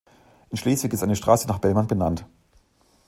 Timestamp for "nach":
1.47-1.59